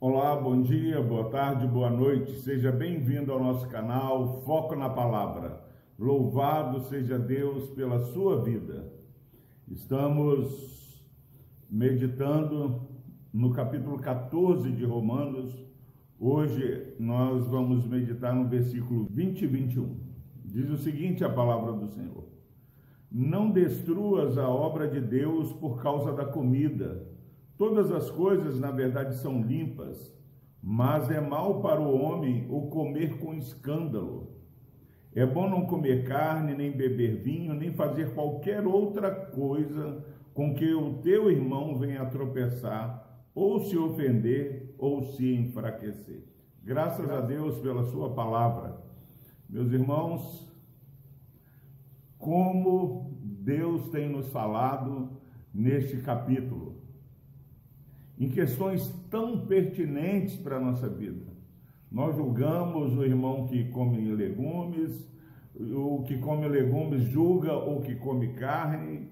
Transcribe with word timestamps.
Olá, 0.00 0.36
bom 0.36 0.62
dia, 0.62 1.02
boa 1.02 1.28
tarde, 1.28 1.66
boa 1.66 1.90
noite. 1.90 2.38
Seja 2.38 2.70
bem-vindo 2.70 3.32
ao 3.32 3.42
nosso 3.42 3.68
canal 3.68 4.42
Foco 4.42 4.76
na 4.76 4.88
Palavra. 4.88 5.60
Louvado 5.98 6.82
seja 6.82 7.18
Deus 7.18 7.68
pela 7.70 7.98
sua 7.98 8.40
vida. 8.44 8.92
Estamos 9.66 11.04
meditando 11.68 12.86
no 13.32 13.50
capítulo 13.50 13.98
14 13.98 14.70
de 14.70 14.84
Romanos. 14.84 15.52
Hoje 16.16 16.94
nós 17.00 17.44
vamos 17.48 17.84
meditar 17.84 18.32
no 18.32 18.46
versículo 18.46 19.08
20 19.10 19.42
e 19.42 19.46
21. 19.48 19.96
Diz 20.44 20.70
o 20.70 20.76
seguinte 20.76 21.24
a 21.24 21.28
palavra 21.28 21.72
do 21.72 21.88
Senhor: 21.88 22.24
Não 23.10 23.50
destruas 23.50 24.38
a 24.38 24.48
obra 24.48 24.86
de 24.86 25.00
Deus 25.00 25.52
por 25.54 25.82
causa 25.82 26.12
da 26.12 26.24
comida 26.24 27.17
Todas 27.58 27.90
as 27.90 28.08
coisas, 28.08 28.60
na 28.60 28.70
verdade, 28.70 29.16
são 29.16 29.42
limpas, 29.42 30.16
mas 30.62 31.10
é 31.10 31.20
mal 31.20 31.60
para 31.60 31.80
o 31.80 32.00
homem 32.00 32.46
o 32.48 32.68
comer 32.68 33.18
com 33.18 33.34
escândalo. 33.34 34.32
É 35.12 35.26
bom 35.26 35.50
não 35.50 35.66
comer 35.66 36.06
carne, 36.06 36.54
nem 36.54 36.70
beber 36.70 37.20
vinho, 37.20 37.54
nem 37.54 37.72
fazer 37.72 38.14
qualquer 38.14 38.64
outra 38.64 39.10
coisa 39.10 40.04
com 40.32 40.54
que 40.54 40.72
o 40.72 40.98
teu 40.98 41.28
irmão 41.32 41.76
venha 41.76 42.06
tropeçar, 42.06 43.26
ou 43.34 43.58
se 43.64 43.76
ofender, 43.76 44.72
ou 44.78 45.02
se 45.02 45.34
enfraquecer. 45.34 46.22
Graças 46.62 47.10
a 47.10 47.20
Deus 47.20 47.58
pela 47.58 47.82
Sua 47.86 48.14
palavra. 48.14 48.80
Meus 49.48 49.72
irmãos, 49.72 50.48
como 52.18 53.18
Deus 53.20 53.88
tem 53.88 54.08
nos 54.08 54.28
falado 54.28 55.10
neste 55.52 55.96
capítulo 55.96 56.87
em 58.18 58.28
questões 58.28 58.88
tão 59.10 59.46
pertinentes 59.46 60.36
para 60.36 60.56
a 60.56 60.60
nossa 60.60 60.88
vida. 60.88 61.26
Nós 61.90 62.16
julgamos 62.16 62.96
o 62.96 63.04
irmão 63.04 63.46
que 63.46 63.64
come 63.70 64.10
legumes, 64.12 65.08
o 65.58 66.02
que 66.02 66.18
come 66.18 66.46
legumes 66.48 67.02
julga 67.04 67.54
o 67.56 67.80
que 67.80 67.94
come 67.94 68.34
carne, 68.34 69.08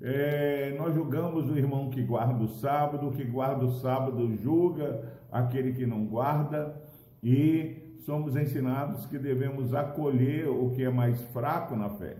é, 0.00 0.76
nós 0.78 0.94
julgamos 0.94 1.50
o 1.50 1.58
irmão 1.58 1.90
que 1.90 2.02
guarda 2.02 2.44
o 2.44 2.48
sábado, 2.48 3.08
o 3.08 3.12
que 3.12 3.24
guarda 3.24 3.64
o 3.64 3.72
sábado 3.72 4.36
julga 4.36 5.12
aquele 5.30 5.72
que 5.72 5.86
não 5.86 6.04
guarda, 6.06 6.80
e 7.22 7.96
somos 8.04 8.36
ensinados 8.36 9.06
que 9.06 9.18
devemos 9.18 9.74
acolher 9.74 10.48
o 10.48 10.70
que 10.70 10.84
é 10.84 10.90
mais 10.90 11.20
fraco 11.32 11.74
na 11.74 11.90
fé. 11.90 12.16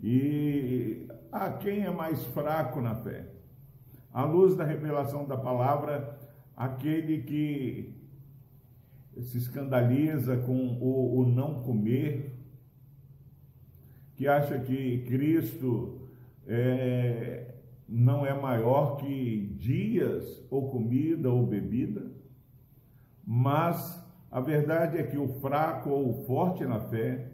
E 0.00 1.08
a 1.32 1.50
quem 1.50 1.84
é 1.84 1.90
mais 1.90 2.24
fraco 2.26 2.80
na 2.80 2.94
fé? 2.94 3.37
À 4.18 4.24
luz 4.24 4.56
da 4.56 4.64
revelação 4.64 5.24
da 5.24 5.36
palavra, 5.36 6.18
aquele 6.56 7.22
que 7.22 7.94
se 9.20 9.38
escandaliza 9.38 10.36
com 10.38 10.76
o, 10.80 11.20
o 11.20 11.24
não 11.24 11.62
comer, 11.62 12.36
que 14.16 14.26
acha 14.26 14.58
que 14.58 15.04
Cristo 15.06 16.08
é, 16.48 17.54
não 17.88 18.26
é 18.26 18.34
maior 18.34 18.96
que 18.96 19.54
dias, 19.56 20.44
ou 20.50 20.68
comida, 20.68 21.30
ou 21.30 21.46
bebida, 21.46 22.10
mas 23.24 24.04
a 24.32 24.40
verdade 24.40 24.98
é 24.98 25.04
que 25.04 25.16
o 25.16 25.28
fraco 25.40 25.90
ou 25.90 26.10
o 26.10 26.24
forte 26.24 26.64
na 26.64 26.80
fé, 26.80 27.30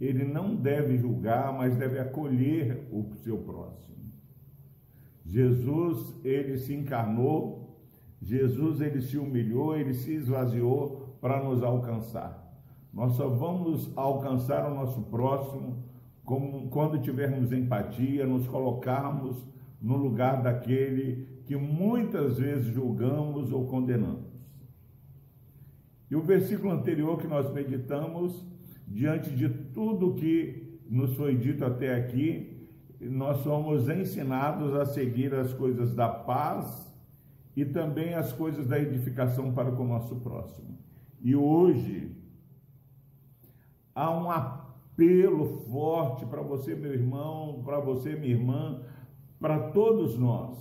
ele 0.00 0.22
não 0.22 0.54
deve 0.54 0.96
julgar, 0.98 1.52
mas 1.52 1.76
deve 1.76 1.98
acolher 1.98 2.86
o 2.92 3.12
seu 3.24 3.38
próximo. 3.38 4.01
Jesus, 5.24 6.16
ele 6.24 6.58
se 6.58 6.74
encarnou, 6.74 7.78
Jesus, 8.20 8.80
ele 8.80 9.00
se 9.00 9.18
humilhou, 9.18 9.76
ele 9.76 9.94
se 9.94 10.14
esvaziou 10.14 11.16
para 11.20 11.42
nos 11.42 11.62
alcançar. 11.62 12.42
Nós 12.92 13.14
só 13.14 13.28
vamos 13.28 13.90
alcançar 13.96 14.70
o 14.70 14.74
nosso 14.74 15.02
próximo 15.02 15.84
como, 16.24 16.68
quando 16.68 17.00
tivermos 17.00 17.52
empatia, 17.52 18.26
nos 18.26 18.46
colocarmos 18.46 19.46
no 19.80 19.96
lugar 19.96 20.42
daquele 20.42 21.26
que 21.44 21.56
muitas 21.56 22.38
vezes 22.38 22.72
julgamos 22.72 23.50
ou 23.50 23.66
condenamos. 23.66 24.30
E 26.10 26.14
o 26.14 26.22
versículo 26.22 26.70
anterior 26.70 27.18
que 27.18 27.26
nós 27.26 27.52
meditamos, 27.52 28.46
diante 28.86 29.30
de 29.30 29.48
tudo 29.48 30.14
que 30.14 30.78
nos 30.88 31.16
foi 31.16 31.36
dito 31.36 31.64
até 31.64 31.94
aqui, 31.94 32.61
nós 33.08 33.38
somos 33.38 33.88
ensinados 33.88 34.74
a 34.74 34.84
seguir 34.86 35.34
as 35.34 35.52
coisas 35.52 35.92
da 35.94 36.08
paz 36.08 36.92
e 37.56 37.64
também 37.64 38.14
as 38.14 38.32
coisas 38.32 38.66
da 38.66 38.78
edificação 38.78 39.52
para 39.52 39.72
com 39.72 39.82
o 39.82 39.88
nosso 39.88 40.16
próximo. 40.16 40.78
E 41.20 41.34
hoje 41.34 42.16
há 43.94 44.10
um 44.10 44.30
apelo 44.30 45.64
forte 45.70 46.24
para 46.26 46.42
você, 46.42 46.74
meu 46.74 46.92
irmão, 46.92 47.62
para 47.64 47.80
você, 47.80 48.14
minha 48.14 48.34
irmã, 48.34 48.82
para 49.40 49.70
todos 49.70 50.16
nós. 50.16 50.60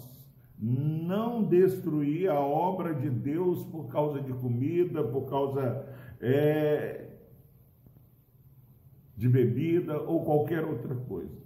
Não 0.57 1.43
destruir 1.43 2.29
a 2.29 2.39
obra 2.39 2.93
de 2.93 3.09
Deus 3.09 3.63
por 3.65 3.87
causa 3.87 4.21
de 4.21 4.33
comida, 4.33 5.03
por 5.03 5.27
causa 5.27 5.87
é, 6.19 7.07
de 9.15 9.27
bebida 9.27 9.99
ou 10.01 10.23
qualquer 10.23 10.63
outra 10.63 10.95
coisa 10.95 11.41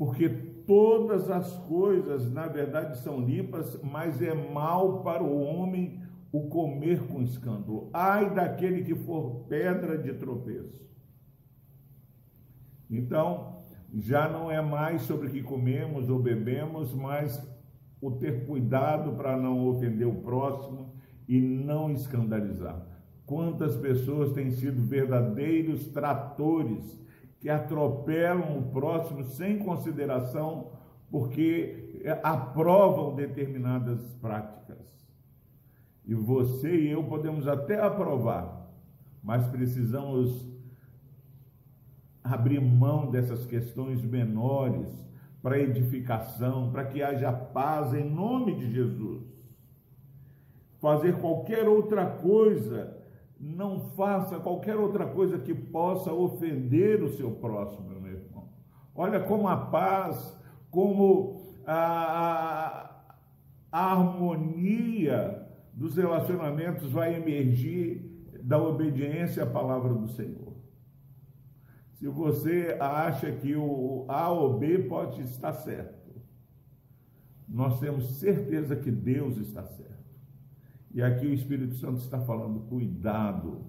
porque 0.00 0.30
todas 0.66 1.28
as 1.30 1.52
coisas, 1.66 2.32
na 2.32 2.46
verdade, 2.46 2.96
são 3.00 3.20
limpas, 3.20 3.78
mas 3.82 4.22
é 4.22 4.32
mal 4.32 5.02
para 5.02 5.22
o 5.22 5.42
homem 5.42 6.00
o 6.32 6.48
comer 6.48 7.06
com 7.06 7.20
escândalo. 7.20 7.90
Ai 7.92 8.34
daquele 8.34 8.82
que 8.82 8.94
for 8.94 9.44
pedra 9.46 9.98
de 9.98 10.14
tropeço. 10.14 10.88
Então, 12.88 13.58
já 13.92 14.26
não 14.26 14.50
é 14.50 14.62
mais 14.62 15.02
sobre 15.02 15.26
o 15.26 15.30
que 15.30 15.42
comemos 15.42 16.08
ou 16.08 16.18
bebemos, 16.18 16.94
mas 16.94 17.38
o 18.00 18.12
ter 18.12 18.46
cuidado 18.46 19.12
para 19.16 19.36
não 19.36 19.68
ofender 19.68 20.08
o 20.08 20.22
próximo 20.22 20.94
e 21.28 21.38
não 21.38 21.92
escandalizar. 21.92 22.86
Quantas 23.26 23.76
pessoas 23.76 24.32
têm 24.32 24.50
sido 24.50 24.80
verdadeiros 24.80 25.88
tratores 25.88 26.98
que 27.40 27.48
atropelam 27.48 28.58
o 28.58 28.70
próximo 28.70 29.24
sem 29.24 29.58
consideração, 29.58 30.72
porque 31.10 32.04
aprovam 32.22 33.14
determinadas 33.14 34.00
práticas. 34.20 34.78
E 36.04 36.14
você 36.14 36.74
e 36.74 36.90
eu 36.90 37.02
podemos 37.04 37.48
até 37.48 37.80
aprovar, 37.80 38.70
mas 39.22 39.46
precisamos 39.48 40.48
abrir 42.22 42.60
mão 42.60 43.10
dessas 43.10 43.46
questões 43.46 44.04
menores 44.04 44.88
para 45.42 45.58
edificação, 45.58 46.70
para 46.70 46.84
que 46.84 47.02
haja 47.02 47.32
paz 47.32 47.94
em 47.94 48.08
nome 48.08 48.54
de 48.56 48.70
Jesus. 48.70 49.24
Fazer 50.78 51.18
qualquer 51.18 51.66
outra 51.66 52.06
coisa 52.06 52.99
não 53.40 53.80
faça 53.96 54.38
qualquer 54.38 54.76
outra 54.76 55.06
coisa 55.06 55.38
que 55.38 55.54
possa 55.54 56.12
ofender 56.12 57.02
o 57.02 57.08
seu 57.08 57.30
próximo, 57.30 57.88
meu 57.88 58.12
irmão. 58.12 58.50
Olha 58.94 59.18
como 59.20 59.48
a 59.48 59.56
paz, 59.56 60.38
como 60.70 61.56
a, 61.66 63.02
a 63.72 63.92
harmonia 63.92 65.48
dos 65.72 65.96
relacionamentos 65.96 66.92
vai 66.92 67.14
emergir 67.14 68.10
da 68.42 68.62
obediência 68.62 69.44
à 69.44 69.46
palavra 69.46 69.94
do 69.94 70.08
Senhor. 70.08 70.54
Se 71.94 72.08
você 72.08 72.76
acha 72.78 73.32
que 73.32 73.54
o 73.56 74.04
A 74.08 74.30
ou 74.30 74.58
B 74.58 74.80
pode 74.80 75.22
estar 75.22 75.52
certo, 75.52 76.00
nós 77.48 77.80
temos 77.80 78.18
certeza 78.18 78.76
que 78.76 78.90
Deus 78.90 79.36
está 79.38 79.64
certo. 79.64 79.99
E 80.92 81.02
aqui 81.02 81.26
o 81.26 81.34
Espírito 81.34 81.74
Santo 81.74 81.98
está 81.98 82.20
falando: 82.20 82.60
cuidado, 82.68 83.64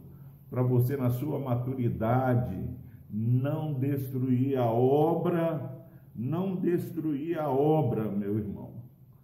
para 0.49 0.63
você, 0.63 0.97
na 0.97 1.09
sua 1.09 1.39
maturidade, 1.39 2.67
não 3.09 3.73
destruir 3.73 4.57
a 4.57 4.65
obra, 4.65 5.87
não 6.15 6.55
destruir 6.55 7.39
a 7.39 7.49
obra, 7.49 8.09
meu 8.09 8.37
irmão. 8.37 8.81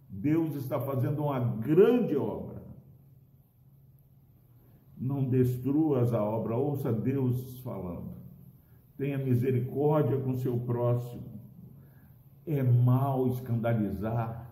Deus 0.08 0.54
está 0.54 0.80
fazendo 0.80 1.24
uma 1.24 1.38
grande 1.38 2.16
obra. 2.16 2.62
Não 4.96 5.24
destruas 5.24 6.12
a 6.12 6.22
obra, 6.22 6.56
ouça 6.56 6.92
Deus 6.92 7.60
falando. 7.60 8.16
Tenha 8.96 9.16
misericórdia 9.16 10.18
com 10.18 10.34
seu 10.34 10.58
próximo. 10.58 11.40
É 12.44 12.62
mal 12.62 13.28
escandalizar. 13.28 14.50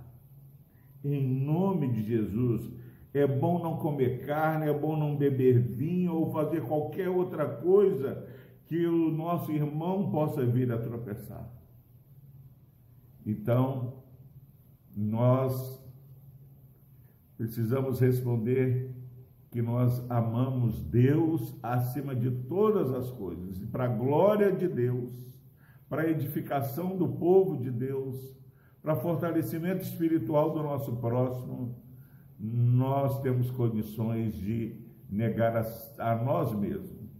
Em 1.02 1.44
nome 1.44 1.90
de 1.90 2.04
Jesus, 2.04 2.70
é 3.18 3.26
bom 3.26 3.62
não 3.62 3.76
comer 3.76 4.26
carne, 4.26 4.68
é 4.68 4.78
bom 4.78 4.96
não 4.96 5.16
beber 5.16 5.58
vinho 5.58 6.14
ou 6.14 6.30
fazer 6.32 6.62
qualquer 6.62 7.08
outra 7.08 7.46
coisa 7.46 8.26
que 8.66 8.86
o 8.86 9.10
nosso 9.10 9.52
irmão 9.52 10.10
possa 10.10 10.44
vir 10.44 10.70
a 10.72 10.78
tropeçar. 10.78 11.48
Então, 13.24 14.02
nós 14.94 15.82
precisamos 17.36 18.00
responder 18.00 18.94
que 19.50 19.62
nós 19.62 20.04
amamos 20.10 20.82
Deus 20.82 21.54
acima 21.62 22.14
de 22.14 22.30
todas 22.30 22.92
as 22.92 23.10
coisas, 23.10 23.62
e 23.62 23.66
para 23.66 23.84
a 23.84 23.88
glória 23.88 24.52
de 24.52 24.68
Deus, 24.68 25.34
para 25.88 26.02
a 26.02 26.10
edificação 26.10 26.96
do 26.96 27.08
povo 27.08 27.56
de 27.56 27.70
Deus, 27.70 28.36
para 28.82 28.96
fortalecimento 28.96 29.82
espiritual 29.82 30.52
do 30.52 30.62
nosso 30.62 30.96
próximo, 30.96 31.85
nós 32.38 33.20
temos 33.20 33.50
condições 33.50 34.34
de 34.34 34.80
negar 35.08 35.56
a, 35.56 36.12
a 36.12 36.22
nós 36.22 36.54
mesmos, 36.54 37.10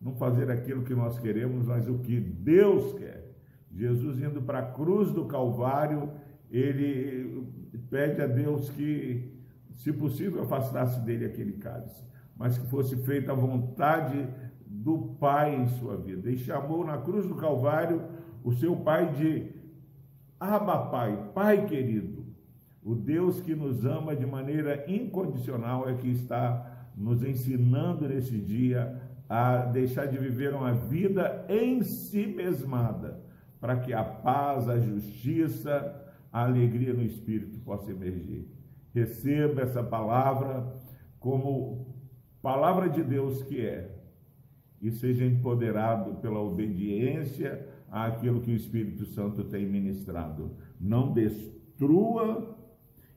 não 0.00 0.14
fazer 0.14 0.50
aquilo 0.50 0.82
que 0.82 0.94
nós 0.94 1.18
queremos, 1.18 1.66
mas 1.66 1.88
o 1.88 1.98
que 1.98 2.18
Deus 2.18 2.94
quer. 2.94 3.22
Jesus 3.70 4.20
indo 4.20 4.42
para 4.42 4.58
a 4.58 4.72
cruz 4.72 5.10
do 5.12 5.26
Calvário, 5.26 6.10
ele 6.50 7.46
pede 7.88 8.20
a 8.20 8.26
Deus 8.26 8.68
que, 8.70 9.32
se 9.76 9.92
possível, 9.92 10.42
afastasse 10.42 11.00
dele 11.00 11.24
aquele 11.24 11.52
cálice, 11.52 12.04
mas 12.36 12.58
que 12.58 12.66
fosse 12.66 12.96
feita 12.96 13.32
a 13.32 13.34
vontade 13.34 14.28
do 14.66 15.16
Pai 15.18 15.54
em 15.54 15.68
sua 15.68 15.96
vida. 15.96 16.30
E 16.30 16.36
chamou 16.36 16.84
na 16.84 16.98
cruz 16.98 17.26
do 17.26 17.34
Calvário 17.34 18.02
o 18.44 18.52
seu 18.52 18.76
Pai 18.76 19.12
de 19.12 19.52
Abba 20.38 20.86
Pai, 20.86 21.30
Pai 21.34 21.66
querido. 21.66 22.11
O 22.84 22.94
Deus 22.94 23.40
que 23.40 23.54
nos 23.54 23.84
ama 23.84 24.16
de 24.16 24.26
maneira 24.26 24.84
incondicional 24.90 25.88
é 25.88 25.94
que 25.94 26.08
está 26.08 26.90
nos 26.96 27.22
ensinando 27.22 28.08
nesse 28.08 28.38
dia 28.38 29.00
a 29.28 29.58
deixar 29.58 30.06
de 30.06 30.18
viver 30.18 30.52
uma 30.52 30.72
vida 30.72 31.46
em 31.48 31.82
si 31.82 32.26
mesmada, 32.26 33.20
para 33.60 33.76
que 33.76 33.92
a 33.92 34.02
paz, 34.02 34.68
a 34.68 34.78
justiça, 34.78 36.02
a 36.32 36.44
alegria 36.44 36.92
no 36.92 37.02
espírito 37.02 37.58
possa 37.60 37.90
emergir. 37.90 38.48
Receba 38.92 39.62
essa 39.62 39.82
palavra 39.82 40.74
como 41.20 41.86
palavra 42.42 42.88
de 42.88 43.02
Deus 43.02 43.42
que 43.44 43.64
é, 43.64 43.96
e 44.80 44.90
seja 44.90 45.24
empoderado 45.24 46.16
pela 46.16 46.40
obediência 46.40 47.64
àquilo 47.88 48.40
que 48.40 48.50
o 48.50 48.56
Espírito 48.56 49.06
Santo 49.06 49.44
tem 49.44 49.64
ministrado. 49.64 50.56
Não 50.80 51.12
destrua 51.12 52.58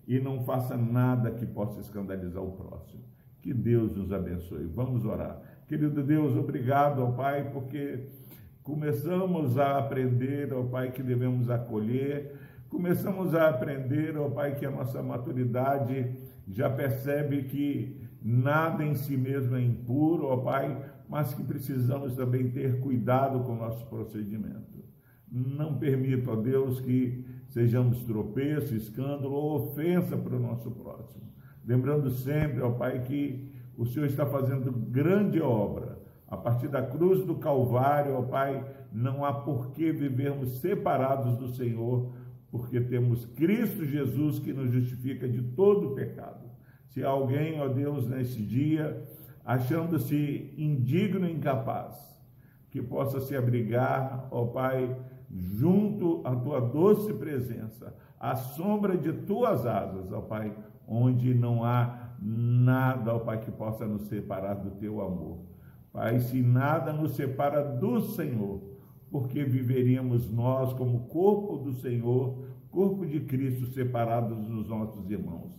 e 0.08 0.20
não 0.20 0.44
faça 0.44 0.78
nada 0.78 1.32
que 1.32 1.46
possa 1.46 1.80
escandalizar 1.80 2.44
o 2.44 2.52
próximo. 2.52 3.04
Que 3.42 3.54
Deus 3.54 3.96
nos 3.96 4.12
abençoe. 4.12 4.66
Vamos 4.66 5.06
orar. 5.06 5.42
Querido 5.68 6.04
Deus, 6.04 6.36
obrigado, 6.36 7.00
ó 7.00 7.12
Pai, 7.12 7.50
porque 7.52 8.08
começamos 8.62 9.58
a 9.58 9.78
aprender, 9.78 10.54
ó 10.54 10.64
Pai, 10.64 10.92
que 10.92 11.02
devemos 11.02 11.50
acolher, 11.50 12.36
começamos 12.70 13.34
a 13.34 13.50
aprender, 13.50 14.16
ó 14.18 14.30
Pai, 14.30 14.56
que 14.56 14.66
a 14.66 14.72
nossa 14.72 15.02
maturidade 15.02 16.16
já 16.48 16.70
percebe 16.70 17.44
que 17.44 18.00
nada 18.22 18.84
em 18.84 18.96
si 18.96 19.18
mesmo 19.18 19.56
é 19.56 19.62
impuro, 19.62 20.26
ó 20.26 20.38
Pai, 20.38 20.84
mas 21.10 21.34
que 21.34 21.44
precisamos 21.44 22.16
também 22.16 22.50
ter 22.52 22.80
cuidado 22.80 23.40
com 23.42 23.54
o 23.54 23.58
nosso 23.58 23.86
procedimento. 23.88 24.84
Não 25.32 25.78
permita, 25.78 26.32
ó 26.32 26.36
Deus, 26.36 26.80
que 26.80 27.26
sejamos 27.50 28.04
tropeço, 28.04 28.76
escândalo 28.76 29.34
ou 29.34 29.56
ofensa 29.56 30.18
para 30.18 30.36
o 30.36 30.40
nosso 30.40 30.70
próximo. 30.72 31.24
Lembrando 31.66 32.10
sempre, 32.10 32.62
ó 32.62 32.72
Pai, 32.72 33.02
que 33.04 33.52
o 33.78 33.86
Senhor 33.86 34.06
está 34.06 34.26
fazendo 34.26 34.72
grande 34.72 35.42
obra. 35.42 36.00
A 36.28 36.38
partir 36.38 36.68
da 36.68 36.82
cruz 36.82 37.26
do 37.26 37.36
Calvário, 37.36 38.16
ó 38.16 38.22
Pai, 38.24 38.66
não 38.92 39.24
há 39.24 39.34
por 39.34 39.72
que 39.72 39.92
vivermos 39.92 40.60
separados 40.60 41.38
do 41.38 41.50
Senhor, 41.50 42.14
porque 42.52 42.80
temos 42.80 43.26
Cristo 43.26 43.86
Jesus 43.86 44.40
que 44.40 44.54
nos 44.54 44.72
justifica 44.72 45.28
de 45.28 45.42
todo 45.42 45.90
o 45.90 45.96
pecado. 45.96 46.46
Se 46.88 47.04
alguém, 47.04 47.60
ó 47.60 47.68
Deus, 47.68 48.08
nesse 48.08 48.42
dia, 48.42 49.06
achando-se 49.44 50.54
indigno 50.58 51.28
e 51.28 51.34
incapaz, 51.34 51.96
que 52.72 52.82
possa 52.82 53.20
se 53.20 53.36
abrigar, 53.36 54.28
ó 54.32 54.46
Pai, 54.46 54.96
junto 55.38 56.22
à 56.26 56.36
tua 56.36 56.62
doce 56.62 57.14
presença, 57.14 57.94
à 58.20 58.36
sombra 58.36 58.98
de 58.98 59.12
tuas 59.12 59.66
asas, 59.66 60.12
ó 60.12 60.22
Pai, 60.22 60.56
onde 60.88 61.34
não 61.34 61.64
há 61.64 62.14
nada, 62.22 63.14
ó 63.14 63.20
Pai, 63.20 63.42
que 63.42 63.52
possa 63.52 63.86
nos 63.86 64.04
separar 64.04 64.56
do 64.56 64.72
teu 64.72 65.02
amor. 65.02 65.40
Pai, 65.92 66.20
se 66.20 66.42
nada 66.42 66.94
nos 66.94 67.16
separa 67.16 67.64
do 67.64 68.00
Senhor, 68.02 68.62
porque 69.12 69.44
viveríamos 69.44 70.30
nós 70.32 70.74
como 70.74 71.08
corpo 71.08 71.58
do 71.58 71.74
Senhor, 71.74 72.46
corpo 72.70 73.06
de 73.06 73.22
Cristo 73.22 73.68
separados 73.68 74.38
dos 74.38 74.68
nossos 74.68 75.10
irmãos. 75.10 75.54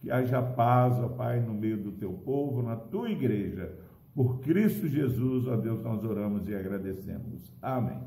Que 0.00 0.10
haja 0.10 0.40
paz, 0.40 0.98
ó 0.98 1.08
Pai, 1.08 1.40
no 1.40 1.54
meio 1.54 1.76
do 1.76 1.92
teu 1.92 2.12
povo, 2.12 2.62
na 2.62 2.76
tua 2.76 3.10
igreja. 3.10 3.72
Por 4.18 4.40
Cristo 4.40 4.88
Jesus, 4.88 5.46
ó 5.46 5.54
Deus, 5.54 5.80
nós 5.80 6.02
oramos 6.02 6.48
e 6.48 6.52
agradecemos. 6.56 7.54
Amém. 7.62 8.00